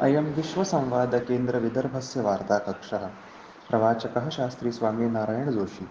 [0.00, 3.10] अयं विश्वसंवादकेन्द्रविदर्भस्य वार्ताकक्षः।
[3.70, 5.88] प्रवाचकः शास्त्री स्वामीनारायणजोशी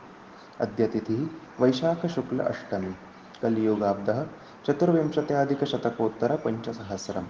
[0.62, 2.96] अद्य तिथिः वैशाखशुक्ल अष्टमी।
[3.42, 4.26] कलियुगाब्दः
[4.66, 7.24] चतुर्विंशत्याधिकशतकोत्तरपञ्चसहस्रं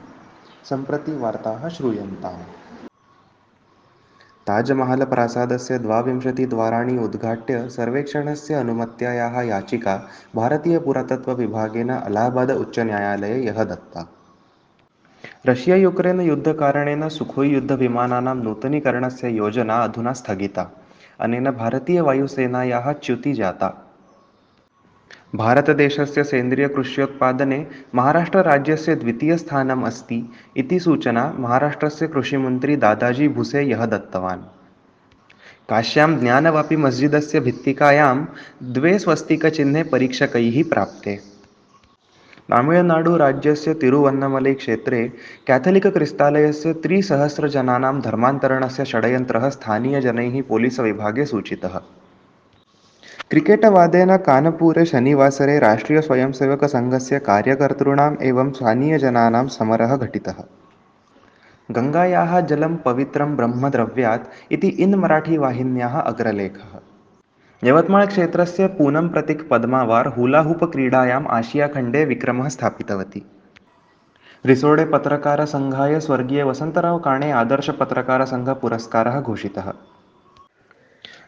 [0.70, 2.44] सम्प्रति वार्ताः श्रूयन्ताम्।
[4.48, 14.19] ताजमहलप्रासादस्य द्वाविंशतिद्वाराणि उद्घाट्य सर्वेक्षणस्य अनुमत्यायाः याचिका भारतीयपुरातत्त्वविभागेन अलाहाबाद उच्चन्यायालये ह्यः दत्ता।
[15.46, 20.82] रशिया युक्रेन् युद्धकारणेन सुखोई युद्धविमानानां नूतनीकरणस्य योजना अधुना स्थगिता।
[21.20, 23.86] अनेन भारतीयवायुसेनायाः च्युति जाता।
[25.36, 34.42] भारतदेशस्य सेन्द्रियकृष्योत्पादने महाराष्ट्रराज्यस्य द्वितीयस्थानम् अस्ति इति सूचना महाराष्ट्रस्य कृषिमन्त्री दादाजी भुसे ह्यः दत्तवान्।
[35.70, 38.26] काश्यां ज्ञानवापी मस्जिदस्य भित्तिकायां
[38.64, 41.29] द्वे स्वस्तिकचिह्ने परीक्षकैः प्राप्ते।
[42.52, 45.08] तमिळ्नाडुराज्यस्य तिरुवन्नमलैक्षेत्रे
[45.48, 51.80] केथलिक्क्रिस्तालयस्य त्रिसहस्रजनानां धर्मान्तरणस्य षड्यन्त्रः स्थानीयजनैः पोलिसविभागे सूचितः।
[53.30, 60.44] क्रिकेटवादेन कानपुरे शनिवासरे राष्ट्रियस्वयंसेवकसङ्घस्य कार्यकर्तॄणाम् एवं स्थानीयजनानां समरः घटितः।
[61.72, 66.89] गङ्गायाः जलं पवित्रं ब्रह्मद्रव्यात् इति इन् मराठीवाहिन्याः अग्रलेखः।
[67.64, 70.08] यवत्माळक्षेत्रस्य पूनं प्रतीक् पद्मावार्
[70.66, 73.26] क्रीडायाम् आशियाखण्डे विक्रमः स्थापितवती.
[74.46, 79.72] रिसोडे पत्रकारसङ्घाय स्वर्गीय वसन्तराव् काणे आदर्शपत्रकारसङ्घपुरस्कारः घोषितः.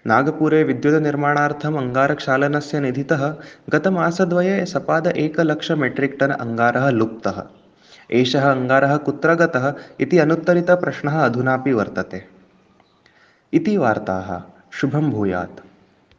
[0.06, 3.34] नागपुरे विद्युतनिर्माणार्थम् अङ्गारक्षालनस्य निधितः
[3.74, 7.44] गतमासद्वये सपाद एकलक्ष मेट्रिक् टन् अङ्गारः लुप्तः.
[8.12, 12.24] एषः अङ्गारः कुत्र गतः इति अनुत्तरितप्रश्नः अधुनापि वर्तते.
[13.78, 14.42] वार्ताः.
[14.72, 15.71] शुभं भूयात्.